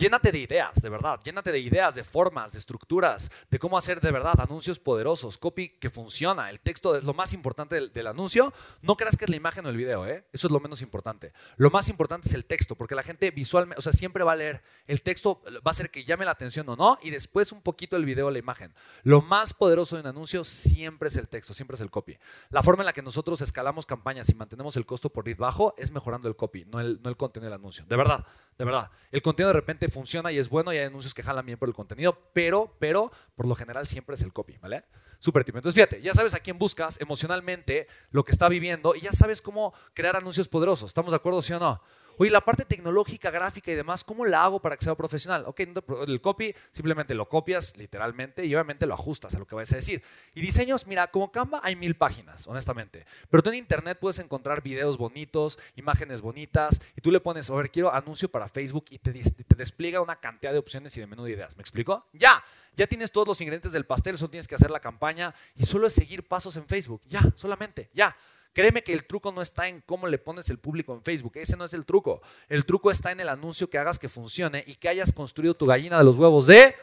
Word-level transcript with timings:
Llénate 0.00 0.32
de 0.32 0.38
ideas, 0.38 0.80
de 0.80 0.88
verdad. 0.88 1.20
Llénate 1.22 1.52
de 1.52 1.58
ideas, 1.58 1.94
de 1.94 2.04
formas, 2.04 2.52
de 2.52 2.58
estructuras, 2.58 3.30
de 3.50 3.58
cómo 3.58 3.76
hacer 3.76 4.00
de 4.00 4.10
verdad 4.10 4.32
anuncios 4.40 4.78
poderosos, 4.78 5.36
copy 5.36 5.76
que 5.78 5.90
funciona. 5.90 6.48
El 6.48 6.58
texto 6.58 6.96
es 6.96 7.04
lo 7.04 7.12
más 7.12 7.34
importante 7.34 7.90
del, 7.90 8.06
anuncio. 8.06 8.54
No 8.80 8.96
creas 8.96 9.18
que 9.18 9.26
es 9.26 9.30
la 9.30 9.36
imagen 9.36 9.66
o 9.66 9.68
el 9.68 9.76
video, 9.76 10.06
¿eh? 10.06 10.24
Eso 10.32 10.46
es 10.46 10.52
lo 10.54 10.58
menos 10.58 10.80
importante. 10.80 11.34
Lo 11.58 11.70
más 11.70 11.90
importante 11.90 12.30
es 12.30 12.34
el 12.34 12.46
texto, 12.46 12.76
porque 12.76 12.94
la 12.94 13.02
gente 13.02 13.30
visualmente, 13.30 13.78
o 13.78 13.82
sea, 13.82 13.92
siempre 13.92 14.24
va 14.24 14.32
a 14.32 14.36
leer. 14.36 14.62
El 14.86 15.02
texto 15.02 15.42
va 15.66 15.70
a 15.70 15.74
ser 15.74 15.90
que 15.90 16.02
llame 16.02 16.24
la 16.24 16.30
atención 16.30 16.66
o 16.70 16.76
no, 16.76 16.96
y 17.02 17.10
después 17.10 17.52
un 17.52 17.60
poquito 17.60 17.98
el 17.98 18.06
video 18.06 18.28
o 18.28 18.30
la 18.30 18.38
imagen. 18.38 18.72
Lo 19.02 19.20
más 19.20 19.52
poderoso 19.52 19.96
de 19.96 20.00
un 20.00 20.08
anuncio 20.08 20.44
siempre 20.44 21.10
es 21.10 21.16
el 21.16 21.28
texto, 21.28 21.52
siempre 21.52 21.74
es 21.74 21.82
el 21.82 21.90
copy. 21.90 22.16
La 22.48 22.62
forma 22.62 22.84
en 22.84 22.86
la 22.86 22.94
que 22.94 23.02
nosotros 23.02 23.42
escalamos 23.42 23.84
campañas 23.84 24.30
y 24.30 24.34
mantenemos 24.34 24.78
el 24.78 24.86
costo 24.86 25.10
por 25.10 25.26
lead 25.26 25.36
bajo 25.36 25.74
es 25.76 25.90
mejorando 25.90 26.26
el 26.26 26.36
copy, 26.36 26.64
no 26.64 26.80
el, 26.80 27.02
no 27.02 27.10
el 27.10 27.18
contenido 27.18 27.50
del 27.50 27.60
anuncio. 27.60 27.84
De 27.86 27.96
verdad, 27.96 28.24
de 28.56 28.64
verdad. 28.64 28.90
El 29.12 29.20
contenido 29.20 29.48
de 29.48 29.60
repente 29.60 29.89
funciona 29.90 30.32
y 30.32 30.38
es 30.38 30.48
bueno 30.48 30.72
y 30.72 30.78
hay 30.78 30.84
anuncios 30.84 31.14
que 31.14 31.22
jalan 31.22 31.46
bien 31.46 31.58
por 31.58 31.68
el 31.68 31.74
contenido, 31.74 32.30
pero, 32.32 32.74
pero, 32.78 33.10
por 33.34 33.46
lo 33.46 33.54
general 33.54 33.86
siempre 33.86 34.14
es 34.14 34.22
el 34.22 34.32
copy, 34.32 34.56
¿vale? 34.58 34.84
Súper 35.18 35.44
tipo. 35.44 35.58
Entonces, 35.58 35.74
fíjate, 35.74 36.00
ya 36.02 36.14
sabes 36.14 36.34
a 36.34 36.40
quién 36.40 36.58
buscas 36.58 37.00
emocionalmente, 37.00 37.86
lo 38.10 38.24
que 38.24 38.32
está 38.32 38.48
viviendo 38.48 38.94
y 38.94 39.00
ya 39.00 39.12
sabes 39.12 39.42
cómo 39.42 39.74
crear 39.92 40.16
anuncios 40.16 40.48
poderosos. 40.48 40.90
¿Estamos 40.90 41.10
de 41.10 41.16
acuerdo, 41.16 41.42
sí 41.42 41.52
o 41.52 41.58
no? 41.58 41.82
Oye, 42.20 42.30
la 42.30 42.42
parte 42.42 42.66
tecnológica, 42.66 43.30
gráfica 43.30 43.72
y 43.72 43.74
demás, 43.74 44.04
¿cómo 44.04 44.26
la 44.26 44.44
hago 44.44 44.60
para 44.60 44.76
que 44.76 44.84
sea 44.84 44.94
profesional? 44.94 45.44
Ok, 45.46 45.60
el 46.06 46.20
copy 46.20 46.54
simplemente 46.70 47.14
lo 47.14 47.26
copias 47.26 47.78
literalmente 47.78 48.44
y 48.44 48.54
obviamente 48.54 48.84
lo 48.84 48.92
ajustas 48.92 49.34
a 49.34 49.38
lo 49.38 49.46
que 49.46 49.54
vayas 49.54 49.72
a 49.72 49.76
decir. 49.76 50.02
Y 50.34 50.42
diseños, 50.42 50.86
mira, 50.86 51.10
como 51.10 51.32
Canva 51.32 51.60
hay 51.62 51.76
mil 51.76 51.96
páginas, 51.96 52.46
honestamente. 52.46 53.06
Pero 53.30 53.42
tú 53.42 53.48
en 53.48 53.56
internet 53.56 53.96
puedes 53.98 54.18
encontrar 54.18 54.62
videos 54.62 54.98
bonitos, 54.98 55.58
imágenes 55.76 56.20
bonitas 56.20 56.82
y 56.94 57.00
tú 57.00 57.10
le 57.10 57.20
pones, 57.20 57.48
a 57.48 57.54
ver, 57.54 57.70
quiero 57.70 57.90
anuncio 57.90 58.30
para 58.30 58.48
Facebook 58.48 58.84
y 58.90 58.98
te, 58.98 59.12
te 59.12 59.56
despliega 59.56 60.02
una 60.02 60.16
cantidad 60.16 60.52
de 60.52 60.58
opciones 60.58 60.94
y 60.98 61.00
de 61.00 61.06
menú 61.06 61.24
de 61.24 61.32
ideas. 61.32 61.56
¿Me 61.56 61.62
explico? 61.62 62.06
Ya, 62.12 62.44
ya 62.76 62.86
tienes 62.86 63.12
todos 63.12 63.28
los 63.28 63.40
ingredientes 63.40 63.72
del 63.72 63.86
pastel, 63.86 64.18
solo 64.18 64.28
tienes 64.28 64.46
que 64.46 64.56
hacer 64.56 64.70
la 64.70 64.80
campaña 64.80 65.34
y 65.56 65.64
solo 65.64 65.86
es 65.86 65.94
seguir 65.94 66.28
pasos 66.28 66.54
en 66.56 66.66
Facebook. 66.66 67.00
Ya, 67.08 67.22
solamente, 67.34 67.88
ya. 67.94 68.14
Créeme 68.52 68.82
que 68.82 68.92
el 68.92 69.06
truco 69.06 69.30
no 69.30 69.42
está 69.42 69.68
en 69.68 69.80
cómo 69.82 70.08
le 70.08 70.18
pones 70.18 70.50
el 70.50 70.58
público 70.58 70.92
en 70.92 71.02
Facebook, 71.02 71.32
ese 71.36 71.56
no 71.56 71.64
es 71.64 71.72
el 71.72 71.84
truco. 71.84 72.20
El 72.48 72.64
truco 72.64 72.90
está 72.90 73.12
en 73.12 73.20
el 73.20 73.28
anuncio 73.28 73.70
que 73.70 73.78
hagas 73.78 73.98
que 73.98 74.08
funcione 74.08 74.64
y 74.66 74.74
que 74.74 74.88
hayas 74.88 75.12
construido 75.12 75.54
tu 75.54 75.66
gallina 75.66 75.98
de 75.98 76.04
los 76.04 76.16
huevos 76.16 76.46
de 76.46 76.74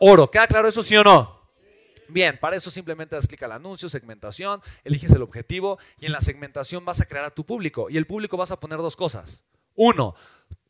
oro. 0.00 0.30
¿Queda 0.30 0.46
claro 0.46 0.68
eso 0.68 0.82
sí 0.82 0.96
o 0.96 1.02
no? 1.04 1.36
Bien, 2.08 2.38
para 2.38 2.56
eso 2.56 2.70
simplemente 2.70 3.16
das 3.16 3.26
clic 3.26 3.42
al 3.42 3.52
anuncio, 3.52 3.88
segmentación, 3.88 4.60
eliges 4.84 5.12
el 5.12 5.22
objetivo 5.22 5.78
y 5.98 6.06
en 6.06 6.12
la 6.12 6.20
segmentación 6.20 6.84
vas 6.84 7.00
a 7.00 7.06
crear 7.06 7.24
a 7.24 7.30
tu 7.30 7.44
público. 7.44 7.88
Y 7.90 7.96
el 7.96 8.06
público 8.06 8.36
vas 8.36 8.52
a 8.52 8.60
poner 8.60 8.78
dos 8.78 8.96
cosas. 8.96 9.42
Uno, 9.74 10.14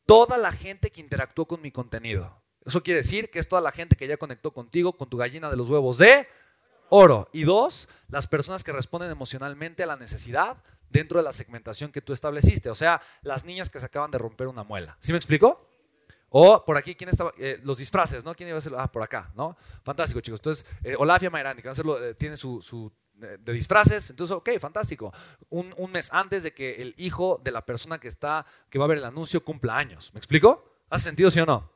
toda 0.07 0.39
la 0.39 0.53
gente 0.53 0.91
que 0.91 1.01
interactuó 1.01 1.47
con 1.47 1.61
mi 1.61 1.73
contenido. 1.73 2.41
Eso 2.65 2.83
quiere 2.83 3.01
decir 3.01 3.31
que 3.31 3.39
es 3.39 3.49
toda 3.49 3.61
la 3.61 3.71
gente 3.71 3.97
que 3.97 4.09
ya 4.09 4.17
conectó 4.17 4.53
contigo, 4.53 4.97
con 4.97 5.09
tu 5.09 5.17
gallina 5.17 5.51
de 5.51 5.57
los 5.57 5.69
huevos 5.69 5.99
de 5.99 6.27
oro. 6.91 7.29
Y 7.33 7.45
dos, 7.45 7.89
las 8.09 8.27
personas 8.27 8.65
que 8.65 8.73
responden 8.73 9.11
emocionalmente 9.11 9.83
a 9.83 9.87
la 9.87 9.97
necesidad 9.97 10.57
dentro 10.91 11.19
de 11.19 11.25
la 11.25 11.33
segmentación 11.33 11.93
que 11.93 12.01
tú 12.01 12.13
estableciste. 12.13 12.71
O 12.71 12.75
sea, 12.75 13.01
las 13.23 13.45
niñas 13.45 13.71
que 13.71 13.81
se 13.81 13.87
acaban 13.87 14.11
de 14.11 14.19
romper 14.19 14.47
una 14.47 14.65
muela. 14.65 14.97
¿Sí 15.01 15.13
me 15.13 15.19
explico? 15.19 15.69
O 16.29 16.65
por 16.65 16.77
aquí, 16.77 16.95
¿quién 16.95 17.11
estaba? 17.11 17.33
Eh, 17.39 17.61
los 17.63 17.79
disfraces, 17.79 18.25
¿no? 18.25 18.35
¿Quién 18.35 18.49
iba 18.49 18.59
a 18.59 18.61
ser? 18.61 18.73
Ah, 18.77 18.91
por 18.91 19.03
acá, 19.03 19.33
¿no? 19.35 19.57
Fantástico, 19.85 20.21
chicos. 20.21 20.41
Entonces, 20.41 20.67
eh, 20.85 20.97
Olafia 20.99 21.31
Mayrani, 21.31 21.63
que 21.63 21.69
va 21.69 21.71
a 21.71 21.73
hacerlo, 21.73 22.03
eh, 22.05 22.15
tiene 22.15 22.37
su, 22.37 22.93
de 23.15 23.53
disfraces. 23.53 24.11
Entonces, 24.11 24.37
ok, 24.37 24.51
fantástico. 24.61 25.13
Un, 25.49 25.73
un, 25.77 25.91
mes 25.91 26.13
antes 26.13 26.43
de 26.43 26.53
que 26.53 26.83
el 26.83 26.95
hijo 26.99 27.41
de 27.43 27.53
la 27.53 27.65
persona 27.65 27.99
que 27.99 28.09
está, 28.09 28.45
que 28.69 28.79
va 28.79 28.85
a 28.85 28.89
ver 28.89 28.99
el 28.99 29.05
anuncio, 29.05 29.43
cumpla 29.43 29.79
años. 29.79 30.13
¿Me 30.13 30.19
explico? 30.19 30.65
¿Hace 30.91 31.05
sentido, 31.05 31.31
sí 31.31 31.41
o 31.41 31.47
no? 31.47 31.76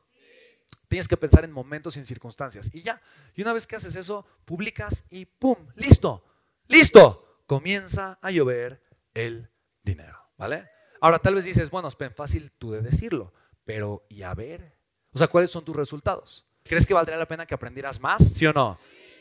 Tienes 0.91 1.07
que 1.07 1.17
pensar 1.17 1.45
en 1.45 1.53
momentos 1.53 1.97
y 1.97 2.01
en 2.01 2.05
circunstancias. 2.05 2.69
Y 2.73 2.83
ya. 2.83 3.01
Y 3.37 3.43
una 3.43 3.53
vez 3.53 3.65
que 3.65 3.77
haces 3.77 3.95
eso, 3.95 4.27
publicas 4.45 5.05
y 5.09 5.25
¡pum! 5.25 5.57
¡Listo! 5.77 6.25
¡Listo! 6.67 7.45
Comienza 7.47 8.19
a 8.21 8.33
llover 8.33 8.83
el 9.15 9.49
dinero. 9.85 10.19
¿Vale? 10.37 10.69
Ahora 11.01 11.21
tal 11.21 11.37
vez 11.37 11.45
dices, 11.45 11.71
bueno, 11.71 11.87
es 11.87 11.97
fácil 12.17 12.51
tú 12.51 12.73
de 12.73 12.83
decirlo, 12.83 13.33
pero 13.65 14.05
¿y 14.09 14.23
a 14.23 14.35
ver? 14.35 14.77
O 15.13 15.19
sea, 15.19 15.29
¿cuáles 15.29 15.53
son 15.53 15.65
tus 15.65 15.77
resultados? 15.77 16.45
¿Crees 16.65 16.85
que 16.85 16.93
valdría 16.93 17.17
la 17.17 17.29
pena 17.29 17.47
que 17.47 17.55
aprendieras 17.55 18.01
más? 18.01 18.25
¿Sí 18.25 18.45
o 18.47 18.53
no? 18.53 18.77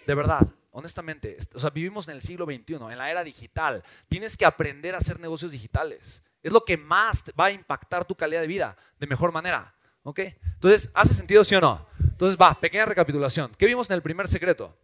De 0.07 0.15
verdad, 0.15 0.47
honestamente, 0.71 1.37
o 1.53 1.59
sea, 1.59 1.69
vivimos 1.69 2.07
en 2.07 2.15
el 2.15 2.23
siglo 2.23 2.45
XXI, 2.45 2.77
en 2.89 2.97
la 2.97 3.11
era 3.11 3.23
digital. 3.23 3.83
Tienes 4.07 4.35
que 4.35 4.45
aprender 4.45 4.95
a 4.95 4.97
hacer 4.97 5.19
negocios 5.19 5.51
digitales. 5.51 6.23
Es 6.41 6.51
lo 6.51 6.65
que 6.65 6.77
más 6.77 7.25
va 7.39 7.45
a 7.45 7.51
impactar 7.51 8.05
tu 8.05 8.15
calidad 8.15 8.41
de 8.41 8.47
vida 8.47 8.75
de 8.99 9.05
mejor 9.05 9.31
manera. 9.31 9.75
¿Ok? 10.03 10.19
Entonces, 10.53 10.91
¿hace 10.93 11.13
sentido 11.13 11.43
sí 11.43 11.55
o 11.55 11.61
no? 11.61 11.85
Entonces, 11.99 12.37
va, 12.39 12.53
pequeña 12.53 12.85
recapitulación. 12.85 13.51
¿Qué 13.57 13.65
vimos 13.65 13.89
en 13.89 13.95
el 13.95 14.01
primer 14.01 14.27
secreto? 14.27 14.77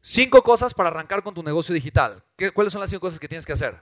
Cinco 0.00 0.42
cosas 0.42 0.72
para 0.72 0.88
arrancar 0.88 1.22
con 1.22 1.34
tu 1.34 1.42
negocio 1.42 1.74
digital. 1.74 2.22
¿Qué, 2.36 2.50
¿Cuáles 2.50 2.72
son 2.72 2.80
las 2.80 2.90
cinco 2.90 3.02
cosas 3.02 3.20
que 3.20 3.28
tienes 3.28 3.44
que 3.44 3.52
hacer? 3.52 3.80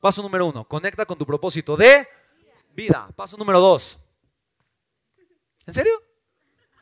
Paso 0.00 0.22
número 0.22 0.46
uno, 0.46 0.64
conecta 0.64 1.04
con 1.04 1.18
tu 1.18 1.26
propósito 1.26 1.76
de 1.76 2.08
vida. 2.74 3.08
Paso 3.14 3.36
número 3.36 3.60
dos. 3.60 3.98
¿En 5.66 5.74
serio? 5.74 6.02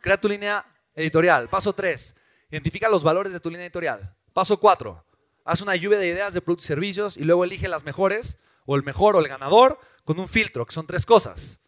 Crea 0.00 0.20
tu 0.20 0.28
línea 0.28 0.64
editorial. 0.94 1.48
Paso 1.48 1.72
tres, 1.72 2.14
identifica 2.50 2.88
los 2.88 3.02
valores 3.02 3.32
de 3.32 3.40
tu 3.40 3.50
línea 3.50 3.66
editorial. 3.66 4.14
Paso 4.32 4.58
cuatro, 4.60 5.04
haz 5.44 5.60
una 5.62 5.74
lluvia 5.74 5.98
de 5.98 6.06
ideas 6.06 6.32
de 6.32 6.40
productos 6.40 6.66
y 6.66 6.68
servicios 6.68 7.16
y 7.16 7.24
luego 7.24 7.44
elige 7.44 7.68
las 7.68 7.84
mejores, 7.84 8.38
o 8.66 8.76
el 8.76 8.84
mejor 8.84 9.16
o 9.16 9.20
el 9.20 9.28
ganador, 9.28 9.80
con 10.04 10.20
un 10.20 10.28
filtro, 10.28 10.64
que 10.64 10.72
son 10.72 10.86
tres 10.86 11.04
cosas. 11.04 11.60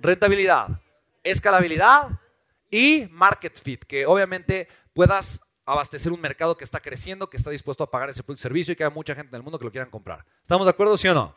Rentabilidad, 0.00 0.80
escalabilidad 1.24 2.20
y 2.70 3.08
market 3.10 3.60
fit, 3.60 3.84
que 3.84 4.06
obviamente 4.06 4.68
puedas 4.92 5.40
abastecer 5.64 6.12
un 6.12 6.20
mercado 6.20 6.56
que 6.56 6.64
está 6.64 6.80
creciendo, 6.80 7.28
que 7.28 7.36
está 7.36 7.50
dispuesto 7.50 7.82
a 7.84 7.90
pagar 7.90 8.10
ese 8.10 8.22
producto 8.22 8.40
y 8.40 8.42
servicio 8.42 8.72
y 8.72 8.76
que 8.76 8.84
haya 8.84 8.94
mucha 8.94 9.14
gente 9.14 9.30
en 9.30 9.40
el 9.40 9.42
mundo 9.42 9.58
que 9.58 9.64
lo 9.64 9.70
quieran 9.70 9.90
comprar. 9.90 10.24
¿Estamos 10.42 10.66
de 10.66 10.70
acuerdo, 10.70 10.96
sí 10.96 11.08
o 11.08 11.14
no? 11.14 11.34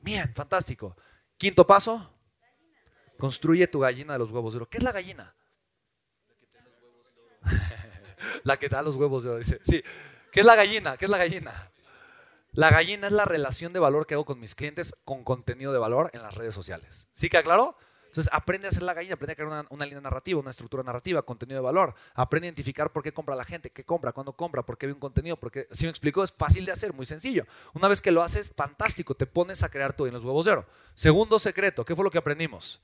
Bien, 0.00 0.32
fantástico. 0.34 0.96
Quinto 1.36 1.66
paso, 1.66 2.12
construye 3.18 3.66
tu 3.66 3.80
gallina 3.80 4.14
de 4.14 4.18
los 4.18 4.30
huevos 4.30 4.52
de 4.52 4.58
oro. 4.58 4.68
¿Qué 4.68 4.78
es 4.78 4.84
la 4.84 4.92
gallina? 4.92 5.34
la 8.44 8.56
que 8.56 8.68
da 8.68 8.82
los 8.82 8.96
huevos 8.96 9.24
de 9.24 9.30
oro, 9.30 9.38
dice. 9.38 9.60
Sí. 9.62 9.82
¿Qué 10.32 10.40
es 10.40 10.46
la 10.46 10.56
gallina? 10.56 10.96
¿Qué 10.96 11.04
es 11.04 11.10
la 11.10 11.18
gallina? 11.18 11.70
La 12.52 12.70
gallina 12.70 13.06
es 13.06 13.12
la 13.12 13.26
relación 13.26 13.72
de 13.72 13.80
valor 13.80 14.06
que 14.06 14.14
hago 14.14 14.24
con 14.24 14.40
mis 14.40 14.54
clientes 14.54 14.94
con 15.04 15.24
contenido 15.24 15.72
de 15.72 15.78
valor 15.78 16.10
en 16.14 16.22
las 16.22 16.34
redes 16.34 16.54
sociales. 16.54 17.08
¿Sí 17.12 17.28
queda 17.28 17.42
claro? 17.42 17.76
Entonces, 18.16 18.32
aprende 18.32 18.66
a 18.66 18.70
hacer 18.70 18.82
la 18.82 18.94
gallina, 18.94 19.12
aprende 19.12 19.34
a 19.34 19.36
crear 19.36 19.66
una, 19.68 19.84
línea 19.84 20.00
narrativa, 20.00 20.40
una 20.40 20.48
estructura 20.48 20.82
narrativa, 20.82 21.20
contenido 21.20 21.58
de 21.58 21.64
valor. 21.64 21.94
Aprende 22.14 22.46
a 22.46 22.48
identificar 22.48 22.90
por 22.90 23.02
qué 23.02 23.12
compra 23.12 23.36
la 23.36 23.44
gente, 23.44 23.68
qué 23.68 23.84
compra, 23.84 24.10
cuándo 24.12 24.32
compra, 24.32 24.62
por 24.62 24.78
qué 24.78 24.86
ve 24.86 24.94
un 24.94 24.98
contenido. 24.98 25.36
Porque, 25.36 25.68
si 25.70 25.84
me 25.84 25.90
explico, 25.90 26.24
es 26.24 26.32
fácil 26.32 26.64
de 26.64 26.72
hacer, 26.72 26.94
muy 26.94 27.04
sencillo. 27.04 27.44
Una 27.74 27.88
vez 27.88 28.00
que 28.00 28.10
lo 28.10 28.22
haces, 28.22 28.50
fantástico, 28.56 29.14
te 29.14 29.26
pones 29.26 29.62
a 29.64 29.68
crear 29.68 29.92
todo 29.92 30.06
en 30.06 30.14
los 30.14 30.24
huevos 30.24 30.46
de 30.46 30.52
oro. 30.52 30.66
Segundo 30.94 31.38
secreto, 31.38 31.84
¿qué 31.84 31.94
fue 31.94 32.04
lo 32.04 32.10
que 32.10 32.16
aprendimos? 32.16 32.80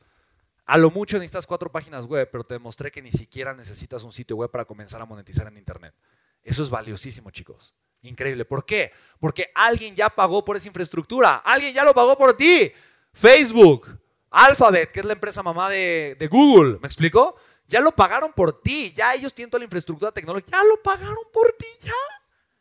A 0.67 0.77
lo 0.77 0.91
mucho 0.91 1.17
necesitas 1.17 1.47
cuatro 1.47 1.73
páginas 1.73 2.05
web, 2.05 2.29
pero 2.31 2.45
te 2.45 2.53
demostré 2.53 2.91
que 2.91 3.01
ni 3.01 3.11
siquiera 3.11 3.55
necesitas 3.55 4.05
un 4.05 4.13
sitio 4.13 4.37
web 4.37 4.51
para 4.51 4.67
comenzar 4.67 5.01
a 5.01 5.07
monetizar 5.07 5.47
en 5.47 5.57
Internet. 5.57 5.95
Eso 6.43 6.63
es 6.63 6.69
valiosísimo, 6.69 7.31
chicos. 7.31 7.75
Increíble. 8.03 8.45
¿Por 8.45 8.67
qué? 8.67 8.93
Porque 9.19 9.51
alguien 9.55 9.97
ya 9.97 10.11
pagó 10.11 10.45
por 10.45 10.59
esa 10.59 10.69
infraestructura. 10.69 11.37
Alguien 11.37 11.73
ya 11.73 11.85
lo 11.85 11.95
pagó 11.95 12.19
por 12.19 12.37
ti. 12.37 12.71
Facebook, 13.15 14.02
Alphabet, 14.33 14.91
que 14.91 15.01
es 15.01 15.07
la 15.07 15.13
empresa 15.13 15.43
mamá 15.43 15.69
de, 15.69 16.29
Google. 16.31 16.79
¿Me 16.81 16.87
explico? 16.87 17.37
Ya 17.69 17.81
lo 17.81 17.95
pagaron 17.95 18.33
por 18.33 18.63
ti. 18.63 18.93
Ya 18.97 19.15
ellos 19.15 19.35
tienen 19.35 19.51
toda 19.51 19.61
la 19.61 19.65
infraestructura 19.65 20.11
tecnológica. 20.11 20.57
Ya 20.57 20.65
lo 20.65 20.83
pagaron 20.83 21.25
por 21.33 21.53
ti. 21.53 21.67
Ya. 21.81 21.93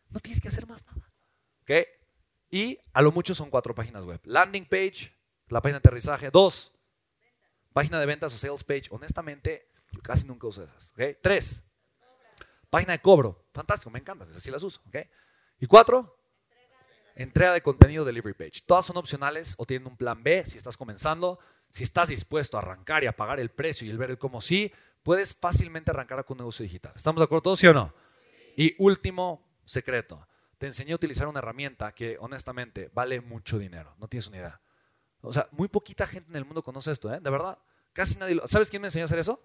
No 0.09 0.19
tienes 0.19 0.41
que 0.41 0.49
hacer 0.49 0.67
más 0.67 0.85
nada. 0.85 1.11
¿Ok? 1.63 1.71
Y 2.51 2.77
a 2.93 3.01
lo 3.01 3.11
mucho 3.11 3.33
son 3.33 3.49
cuatro 3.49 3.73
páginas 3.73 4.03
web. 4.03 4.19
Landing 4.25 4.65
page, 4.65 5.13
la 5.47 5.61
página 5.61 5.79
de 5.79 5.87
aterrizaje. 5.87 6.29
Dos, 6.29 6.73
página 7.73 7.99
de 7.99 8.05
ventas 8.05 8.33
o 8.33 8.37
sales 8.37 8.63
page. 8.63 8.83
Honestamente, 8.89 9.71
casi 10.03 10.27
nunca 10.27 10.47
uso 10.47 10.63
esas. 10.63 10.91
¿ok? 10.91 11.17
Tres, 11.21 11.63
página 12.69 12.93
de 12.93 12.99
cobro. 12.99 13.45
Fantástico, 13.53 13.89
me 13.89 13.99
encanta, 13.99 14.25
así 14.25 14.51
las 14.51 14.63
uso. 14.63 14.81
¿ok? 14.87 14.97
Y 15.59 15.67
cuatro, 15.67 16.17
entrega 17.15 17.53
de 17.53 17.61
contenido 17.61 18.03
delivery 18.03 18.33
page. 18.33 18.63
Todas 18.65 18.85
son 18.85 18.97
opcionales 18.97 19.55
o 19.57 19.65
tienen 19.65 19.87
un 19.87 19.95
plan 19.95 20.21
B 20.21 20.45
si 20.45 20.57
estás 20.57 20.77
comenzando. 20.77 21.39
Si 21.71 21.83
estás 21.83 22.09
dispuesto 22.09 22.57
a 22.57 22.61
arrancar 22.61 23.03
y 23.03 23.07
a 23.07 23.15
pagar 23.15 23.39
el 23.39 23.49
precio 23.49 23.87
y 23.87 23.89
el 23.89 23.97
ver 23.97 24.11
el 24.11 24.17
cómo 24.17 24.41
sí, 24.41 24.71
puedes 25.03 25.33
fácilmente 25.33 25.91
arrancar 25.91 26.23
con 26.25 26.35
un 26.35 26.39
negocio 26.39 26.63
digital. 26.63 26.93
¿Estamos 26.95 27.19
de 27.19 27.25
acuerdo 27.25 27.43
todos, 27.43 27.59
sí 27.59 27.67
o 27.67 27.73
no? 27.73 27.93
Y 28.55 28.75
último 28.77 29.49
secreto, 29.65 30.27
te 30.57 30.67
enseñé 30.67 30.91
a 30.91 30.95
utilizar 30.95 31.27
una 31.27 31.39
herramienta 31.39 31.93
que 31.93 32.17
honestamente 32.19 32.91
vale 32.93 33.21
mucho 33.21 33.57
dinero. 33.57 33.95
No 33.99 34.07
tienes 34.07 34.27
una 34.27 34.37
idea. 34.37 34.61
O 35.21 35.33
sea, 35.33 35.47
muy 35.51 35.67
poquita 35.67 36.05
gente 36.05 36.29
en 36.29 36.35
el 36.35 36.45
mundo 36.45 36.63
conoce 36.63 36.91
esto, 36.91 37.13
¿eh? 37.13 37.19
De 37.19 37.29
verdad. 37.29 37.57
Casi 37.93 38.19
nadie 38.19 38.35
lo... 38.35 38.47
¿Sabes 38.47 38.69
quién 38.69 38.81
me 38.81 38.89
enseñó 38.89 39.03
a 39.03 39.05
hacer 39.05 39.19
eso? 39.19 39.41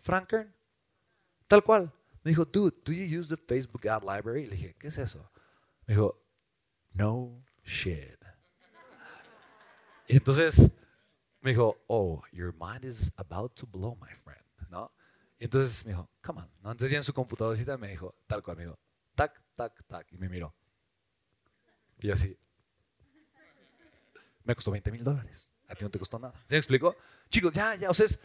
Frank. 0.00 0.34
Tal 1.48 1.62
cual. 1.64 1.92
Me 2.22 2.30
dijo, 2.30 2.44
dude, 2.44 2.76
do 2.84 2.92
you 2.92 3.18
use 3.18 3.34
the 3.34 3.42
Facebook 3.42 3.88
Ad 3.88 4.02
Library? 4.02 4.44
Le 4.44 4.56
dije, 4.56 4.76
¿qué 4.78 4.88
es 4.88 4.98
eso? 4.98 5.30
Me 5.86 5.94
dijo, 5.94 6.22
no 6.92 7.44
shit. 7.64 8.18
Y 10.06 10.16
entonces 10.16 10.72
me 11.42 11.50
dijo, 11.50 11.84
oh, 11.88 12.22
your 12.32 12.54
mind 12.54 12.84
is 12.84 13.12
about 13.16 13.54
to 13.56 13.66
blow, 13.66 13.96
my 13.96 14.14
friend. 14.14 14.40
¿No? 14.70 14.90
Y 15.38 15.44
entonces 15.44 15.84
me 15.84 15.92
dijo, 15.92 16.08
come 16.22 16.40
on. 16.40 16.50
¿No? 16.62 16.70
Entonces 16.70 16.90
ya 16.90 16.98
en 16.98 17.04
su 17.04 17.12
computadorcita 17.12 17.76
me 17.76 17.88
dijo, 17.88 18.14
tal 18.26 18.42
cual, 18.42 18.56
me 18.56 18.62
dijo, 18.64 18.78
tac, 19.14 19.42
tac, 19.54 19.84
tac. 19.86 20.10
Y 20.12 20.18
me 20.18 20.28
miró. 20.28 20.54
Y 21.98 22.06
yo 22.06 22.14
así. 22.14 22.38
Me 24.44 24.54
costó 24.54 24.70
20 24.70 24.90
mil 24.92 25.04
dólares. 25.04 25.52
A 25.68 25.74
ti 25.74 25.84
no 25.84 25.90
te 25.90 25.98
costó 25.98 26.18
nada. 26.18 26.34
¿Se 26.46 26.54
me 26.54 26.58
explicó? 26.58 26.96
Chicos, 27.28 27.52
ya, 27.52 27.74
ya. 27.74 27.90
O 27.90 27.94
sea, 27.94 28.06
es, 28.06 28.22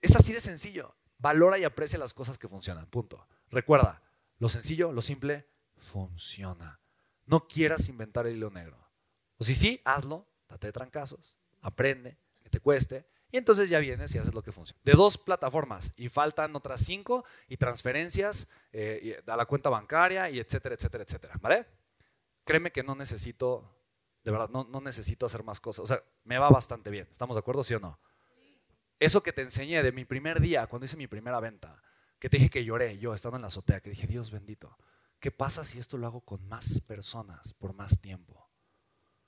es 0.00 0.16
así 0.16 0.32
de 0.32 0.40
sencillo. 0.40 0.94
Valora 1.18 1.58
y 1.58 1.64
aprecia 1.64 1.98
las 1.98 2.12
cosas 2.12 2.38
que 2.38 2.48
funcionan. 2.48 2.86
Punto. 2.86 3.26
Recuerda, 3.50 4.02
lo 4.38 4.48
sencillo, 4.48 4.92
lo 4.92 5.02
simple, 5.02 5.48
funciona. 5.76 6.80
No 7.26 7.46
quieras 7.46 7.88
inventar 7.88 8.26
el 8.26 8.36
hilo 8.36 8.50
negro. 8.50 8.78
O 9.36 9.44
si 9.44 9.54
sí, 9.54 9.80
hazlo, 9.84 10.28
date 10.48 10.68
de 10.68 10.72
trancazos, 10.72 11.36
aprende, 11.60 12.18
que 12.48 12.58
te 12.58 12.60
cueste, 12.60 13.06
y 13.30 13.36
entonces 13.36 13.68
ya 13.68 13.78
vienes 13.78 14.14
y 14.14 14.18
haces 14.18 14.34
lo 14.34 14.42
que 14.42 14.52
funciona. 14.52 14.80
De 14.84 14.92
dos 14.92 15.18
plataformas, 15.18 15.92
y 15.96 16.08
faltan 16.08 16.56
otras 16.56 16.80
cinco, 16.80 17.24
y 17.48 17.56
transferencias 17.56 18.48
eh, 18.72 19.22
a 19.26 19.36
la 19.36 19.46
cuenta 19.46 19.68
bancaria, 19.68 20.30
y 20.30 20.38
etcétera, 20.38 20.74
etcétera, 20.74 21.04
etcétera. 21.04 21.34
¿Vale? 21.40 21.66
Créeme 22.44 22.72
que 22.72 22.82
no 22.82 22.94
necesito, 22.94 23.78
de 24.24 24.30
verdad, 24.32 24.48
no, 24.48 24.64
no 24.64 24.80
necesito 24.80 25.26
hacer 25.26 25.44
más 25.44 25.60
cosas. 25.60 25.84
O 25.84 25.86
sea, 25.86 26.02
me 26.24 26.38
va 26.38 26.48
bastante 26.48 26.90
bien. 26.90 27.06
¿Estamos 27.10 27.36
de 27.36 27.40
acuerdo, 27.40 27.62
sí 27.62 27.74
o 27.74 27.80
no? 27.80 28.00
Eso 28.98 29.22
que 29.22 29.32
te 29.32 29.42
enseñé 29.42 29.82
de 29.82 29.92
mi 29.92 30.04
primer 30.04 30.40
día, 30.40 30.66
cuando 30.66 30.86
hice 30.86 30.96
mi 30.96 31.06
primera 31.06 31.38
venta, 31.38 31.82
que 32.18 32.28
te 32.28 32.38
dije 32.38 32.50
que 32.50 32.64
lloré 32.64 32.98
yo 32.98 33.14
estando 33.14 33.36
en 33.36 33.42
la 33.42 33.48
azotea, 33.48 33.80
que 33.80 33.90
dije, 33.90 34.06
Dios 34.06 34.30
bendito, 34.30 34.76
¿Qué 35.20 35.32
pasa 35.32 35.64
si 35.64 35.78
esto 35.80 35.98
lo 35.98 36.06
hago 36.06 36.20
con 36.20 36.46
más 36.46 36.80
personas 36.80 37.52
por 37.54 37.74
más 37.74 38.00
tiempo? 38.00 38.48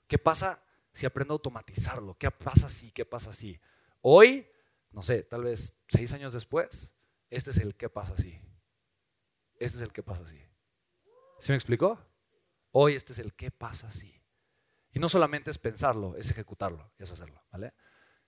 ¿Qué 0.07 0.17
pasa 0.17 0.63
si 0.93 1.05
aprendo 1.05 1.33
a 1.33 1.35
automatizarlo? 1.35 2.15
¿Qué 2.17 2.29
pasa 2.31 2.69
si? 2.69 2.91
¿Qué 2.91 3.05
pasa 3.05 3.33
si? 3.33 3.59
Hoy, 4.01 4.47
no 4.91 5.01
sé, 5.01 5.23
tal 5.23 5.43
vez 5.43 5.81
seis 5.87 6.13
años 6.13 6.33
después, 6.33 6.93
este 7.29 7.51
es 7.51 7.57
el 7.57 7.75
qué 7.75 7.89
pasa 7.89 8.17
si. 8.17 8.39
Este 9.55 9.77
es 9.77 9.83
el 9.83 9.93
qué 9.93 10.03
pasa 10.03 10.27
si. 10.27 10.37
¿Sí 11.39 11.51
me 11.51 11.55
explicó? 11.55 11.99
Hoy 12.71 12.95
este 12.95 13.13
es 13.13 13.19
el 13.19 13.33
qué 13.33 13.51
pasa 13.51 13.91
si. 13.91 14.21
Y 14.93 14.99
no 14.99 15.07
solamente 15.07 15.51
es 15.51 15.57
pensarlo, 15.57 16.15
es 16.17 16.29
ejecutarlo, 16.31 16.91
es 16.97 17.11
hacerlo, 17.11 17.43
¿vale? 17.51 17.73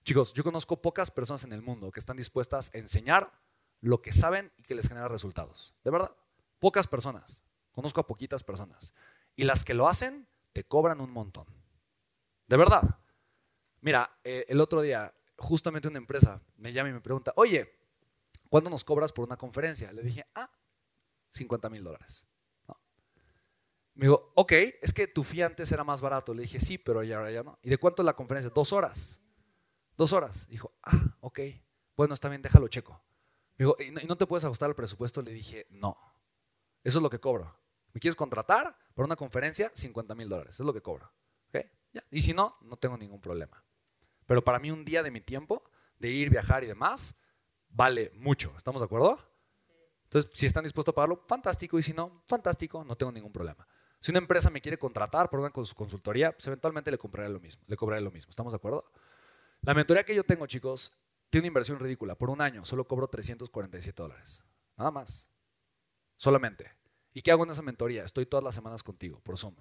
Chicos, 0.04 0.32
yo 0.32 0.44
conozco 0.44 0.80
pocas 0.80 1.10
personas 1.10 1.44
en 1.44 1.52
el 1.52 1.62
mundo 1.62 1.90
que 1.90 2.00
están 2.00 2.16
dispuestas 2.16 2.70
a 2.74 2.78
enseñar 2.78 3.32
lo 3.80 4.00
que 4.00 4.12
saben 4.12 4.52
y 4.56 4.62
que 4.62 4.74
les 4.74 4.88
genera 4.88 5.08
resultados. 5.08 5.74
De 5.82 5.90
verdad, 5.90 6.14
pocas 6.58 6.86
personas. 6.86 7.42
Conozco 7.70 8.00
a 8.00 8.06
poquitas 8.06 8.44
personas. 8.44 8.94
Y 9.36 9.44
las 9.44 9.64
que 9.64 9.74
lo 9.74 9.88
hacen, 9.88 10.28
te 10.52 10.64
cobran 10.64 11.00
un 11.00 11.10
montón. 11.10 11.46
De 12.54 12.58
verdad. 12.58 13.00
Mira, 13.80 14.08
eh, 14.22 14.44
el 14.46 14.60
otro 14.60 14.80
día, 14.80 15.12
justamente 15.38 15.88
una 15.88 15.98
empresa 15.98 16.40
me 16.56 16.72
llama 16.72 16.90
y 16.90 16.92
me 16.92 17.00
pregunta, 17.00 17.32
oye, 17.34 17.68
¿cuándo 18.48 18.70
nos 18.70 18.84
cobras 18.84 19.10
por 19.10 19.26
una 19.26 19.36
conferencia? 19.36 19.92
Le 19.92 20.04
dije, 20.04 20.24
ah, 20.36 20.48
50 21.30 21.68
mil 21.68 21.82
dólares. 21.82 22.28
Me 23.94 24.06
dijo, 24.06 24.30
ok, 24.36 24.52
es 24.80 24.92
que 24.94 25.08
tu 25.08 25.24
fee 25.24 25.42
antes 25.42 25.72
era 25.72 25.82
más 25.82 26.00
barato. 26.00 26.32
Le 26.32 26.42
dije, 26.42 26.60
sí, 26.60 26.78
pero 26.78 27.02
ya 27.02 27.16
ahora 27.16 27.32
ya 27.32 27.42
no. 27.42 27.58
¿Y 27.60 27.70
de 27.70 27.76
cuánto 27.76 28.02
es 28.02 28.06
la 28.06 28.14
conferencia? 28.14 28.52
Dos 28.54 28.72
horas. 28.72 29.20
Dos 29.96 30.12
horas. 30.12 30.46
Dijo, 30.46 30.72
ah, 30.84 31.16
ok. 31.22 31.40
Bueno, 31.96 32.14
está 32.14 32.28
bien, 32.28 32.40
déjalo 32.40 32.68
checo. 32.68 33.02
Me 33.58 33.64
dijo, 33.64 33.76
¿y 33.80 34.06
no 34.06 34.16
te 34.16 34.28
puedes 34.28 34.44
ajustar 34.44 34.68
al 34.68 34.76
presupuesto? 34.76 35.22
Le 35.22 35.32
dije, 35.32 35.66
no. 35.70 35.98
Eso 36.84 37.00
es 37.00 37.02
lo 37.02 37.10
que 37.10 37.18
cobro. 37.18 37.52
¿Me 37.92 37.98
quieres 37.98 38.14
contratar 38.14 38.78
para 38.94 39.06
una 39.06 39.16
conferencia? 39.16 39.72
50 39.74 40.14
mil 40.14 40.28
dólares, 40.28 40.60
es 40.60 40.64
lo 40.64 40.72
que 40.72 40.82
cobro. 40.82 41.10
Y 42.10 42.22
si 42.22 42.32
no, 42.32 42.56
no 42.62 42.76
tengo 42.76 42.96
ningún 42.96 43.20
problema. 43.20 43.62
Pero 44.26 44.42
para 44.42 44.58
mí 44.58 44.70
un 44.70 44.84
día 44.84 45.02
de 45.02 45.10
mi 45.10 45.20
tiempo, 45.20 45.62
de 45.98 46.10
ir, 46.10 46.30
viajar 46.30 46.64
y 46.64 46.66
demás, 46.66 47.16
vale 47.68 48.12
mucho. 48.16 48.54
¿Estamos 48.56 48.80
de 48.80 48.86
acuerdo? 48.86 49.18
Entonces, 50.04 50.30
si 50.34 50.46
están 50.46 50.64
dispuestos 50.64 50.92
a 50.92 50.96
pagarlo, 50.96 51.24
fantástico. 51.28 51.78
Y 51.78 51.82
si 51.82 51.92
no, 51.92 52.22
fantástico, 52.26 52.84
no 52.84 52.96
tengo 52.96 53.12
ningún 53.12 53.32
problema. 53.32 53.66
Si 53.98 54.10
una 54.10 54.18
empresa 54.18 54.50
me 54.50 54.60
quiere 54.60 54.78
contratar 54.78 55.30
por 55.30 55.40
una 55.40 55.50
consultoría, 55.50 56.32
pues 56.32 56.46
eventualmente 56.46 56.90
le 56.90 56.98
compraré 56.98 57.28
lo 57.28 57.40
mismo. 57.40 57.64
Le 57.66 57.76
cobraré 57.76 58.02
lo 58.02 58.10
mismo. 58.10 58.30
¿Estamos 58.30 58.52
de 58.52 58.56
acuerdo? 58.56 58.84
La 59.62 59.74
mentoría 59.74 60.04
que 60.04 60.14
yo 60.14 60.24
tengo, 60.24 60.46
chicos, 60.46 60.92
tiene 61.30 61.44
una 61.44 61.48
inversión 61.48 61.78
ridícula. 61.78 62.14
Por 62.14 62.30
un 62.30 62.40
año 62.40 62.64
solo 62.64 62.86
cobro 62.86 63.08
347 63.08 64.02
dólares. 64.02 64.42
Nada 64.76 64.90
más. 64.90 65.28
Solamente. 66.16 66.70
¿Y 67.12 67.22
qué 67.22 67.30
hago 67.30 67.44
en 67.44 67.50
esa 67.50 67.62
mentoría? 67.62 68.04
Estoy 68.04 68.26
todas 68.26 68.44
las 68.44 68.54
semanas 68.54 68.82
contigo 68.82 69.20
por 69.20 69.38
Zoom. 69.38 69.54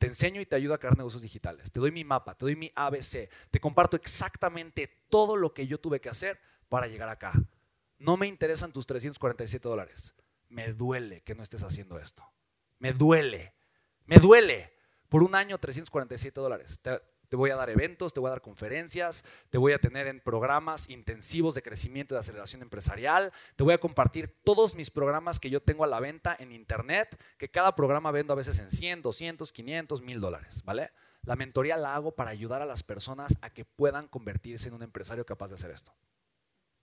Te 0.00 0.06
enseño 0.06 0.40
y 0.40 0.46
te 0.46 0.56
ayudo 0.56 0.72
a 0.72 0.78
crear 0.78 0.96
negocios 0.96 1.20
digitales. 1.20 1.70
Te 1.70 1.78
doy 1.78 1.92
mi 1.92 2.04
mapa, 2.04 2.34
te 2.34 2.46
doy 2.46 2.56
mi 2.56 2.72
ABC. 2.74 3.28
Te 3.50 3.60
comparto 3.60 3.98
exactamente 3.98 4.88
todo 5.10 5.36
lo 5.36 5.52
que 5.52 5.66
yo 5.66 5.78
tuve 5.78 6.00
que 6.00 6.08
hacer 6.08 6.40
para 6.70 6.86
llegar 6.86 7.10
acá. 7.10 7.32
No 7.98 8.16
me 8.16 8.26
interesan 8.26 8.72
tus 8.72 8.86
347 8.86 9.68
dólares. 9.68 10.14
Me 10.48 10.72
duele 10.72 11.20
que 11.20 11.34
no 11.34 11.42
estés 11.42 11.64
haciendo 11.64 11.98
esto. 11.98 12.24
Me 12.78 12.94
duele. 12.94 13.52
Me 14.06 14.16
duele. 14.16 14.72
Por 15.10 15.22
un 15.22 15.34
año, 15.34 15.58
347 15.58 16.40
dólares. 16.40 16.80
Te 17.30 17.36
voy 17.36 17.50
a 17.50 17.56
dar 17.56 17.70
eventos, 17.70 18.12
te 18.12 18.18
voy 18.18 18.26
a 18.26 18.30
dar 18.30 18.42
conferencias, 18.42 19.24
te 19.50 19.56
voy 19.56 19.72
a 19.72 19.78
tener 19.78 20.08
en 20.08 20.18
programas 20.18 20.90
intensivos 20.90 21.54
de 21.54 21.62
crecimiento 21.62 22.12
y 22.12 22.16
de 22.16 22.20
aceleración 22.20 22.60
empresarial, 22.60 23.32
te 23.54 23.62
voy 23.62 23.72
a 23.72 23.78
compartir 23.78 24.42
todos 24.42 24.74
mis 24.74 24.90
programas 24.90 25.38
que 25.38 25.48
yo 25.48 25.62
tengo 25.62 25.84
a 25.84 25.86
la 25.86 26.00
venta 26.00 26.36
en 26.40 26.50
internet, 26.50 27.16
que 27.38 27.48
cada 27.48 27.76
programa 27.76 28.10
vendo 28.10 28.32
a 28.32 28.36
veces 28.36 28.58
en 28.58 28.72
100, 28.72 29.02
200, 29.02 29.52
500, 29.52 30.02
1000 30.02 30.20
dólares, 30.20 30.64
¿vale? 30.64 30.90
La 31.22 31.36
mentoría 31.36 31.76
la 31.76 31.94
hago 31.94 32.16
para 32.16 32.32
ayudar 32.32 32.62
a 32.62 32.66
las 32.66 32.82
personas 32.82 33.38
a 33.42 33.50
que 33.50 33.64
puedan 33.64 34.08
convertirse 34.08 34.68
en 34.68 34.74
un 34.74 34.82
empresario 34.82 35.24
capaz 35.24 35.50
de 35.50 35.54
hacer 35.54 35.70
esto. 35.70 35.94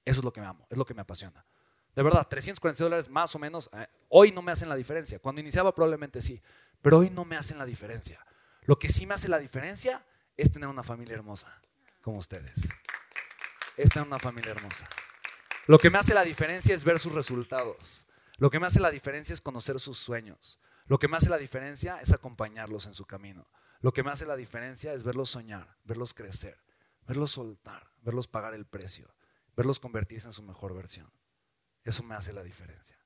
Eso 0.06 0.22
es 0.22 0.24
lo 0.24 0.32
que 0.32 0.40
me 0.40 0.48
amo, 0.48 0.66
es 0.70 0.78
lo 0.78 0.86
que 0.86 0.94
me 0.94 1.02
apasiona. 1.02 1.46
De 1.94 2.04
verdad, 2.04 2.26
340 2.26 2.86
dólares 2.86 3.10
más 3.10 3.36
o 3.36 3.40
menos, 3.40 3.70
eh, 3.74 3.86
hoy 4.08 4.32
no 4.32 4.42
me 4.42 4.54
hacen 4.54 4.70
la 4.70 4.76
diferencia. 4.76 5.20
Cuando 5.20 5.42
iniciaba 5.42 5.76
probablemente 5.76 6.22
sí, 6.22 6.42
pero 6.82 7.00
hoy 7.00 7.10
no 7.10 7.26
me 7.26 7.36
hacen 7.36 7.58
la 7.58 7.66
diferencia. 7.66 8.26
Lo 8.62 8.80
que 8.80 8.88
sí 8.88 9.06
me 9.06 9.16
hace 9.16 9.28
la 9.28 9.40
diferencia 9.40 10.06
es 10.38 10.52
tener 10.52 10.70
una 10.70 10.84
familia 10.84 11.16
hermosa 11.16 11.62
como 12.02 12.20
ustedes. 12.20 12.70
Es 13.76 13.90
tener 13.90 14.08
una 14.08 14.20
familia 14.20 14.52
hermosa. 14.52 14.88
Lo 15.66 15.78
que 15.78 15.90
me 15.90 15.98
hace 15.98 16.14
la 16.14 16.24
diferencia 16.24 16.74
es 16.74 16.84
ver 16.84 17.00
sus 17.00 17.14
resultados. 17.14 18.06
Lo 18.38 18.50
que 18.50 18.60
me 18.60 18.68
hace 18.68 18.80
la 18.80 18.92
diferencia 18.92 19.34
es 19.34 19.42
conocer 19.42 19.80
sus 19.80 19.98
sueños. 19.98 20.60
Lo 20.86 21.00
que 21.00 21.08
me 21.08 21.18
hace 21.18 21.30
la 21.30 21.38
diferencia 21.38 22.00
es 22.00 22.14
acompañarlos 22.14 22.86
en 22.86 22.94
su 22.94 23.06
camino. 23.06 23.50
Lo 23.82 23.92
que 23.92 24.04
me 24.04 24.12
hace 24.12 24.26
la 24.26 24.36
diferencia 24.36 24.94
es 24.94 25.04
verlos 25.04 25.32
soñar, 25.32 25.78
verlos 25.84 26.14
crecer, 26.14 26.58
verlos 27.06 27.32
soltar, 27.32 27.92
verlos 28.02 28.28
pagar 28.28 28.54
el 28.54 28.66
precio, 28.66 29.14
verlos 29.56 29.80
convertirse 29.80 30.28
en 30.28 30.34
su 30.34 30.44
mejor 30.44 30.74
versión. 30.74 31.12
Eso 31.84 32.04
me 32.04 32.16
hace 32.16 32.32
la 32.32 32.44
diferencia. 32.44 32.98